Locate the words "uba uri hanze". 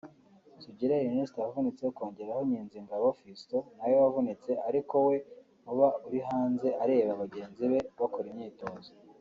5.71-6.67